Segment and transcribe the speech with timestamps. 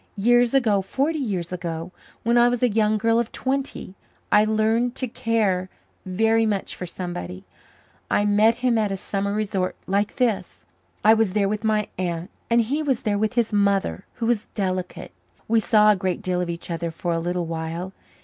[0.17, 1.91] Years ago forty years ago
[2.23, 3.93] when I was a young girl of twenty,
[4.31, 5.69] I learned to care
[6.07, 7.45] very much for somebody.
[8.09, 10.65] I met him at a summer resort like this.
[11.05, 14.47] I was there with my aunt and he was there with his mother, who was
[14.55, 15.11] delicate.
[15.47, 17.93] We saw a great deal of each other for a little while.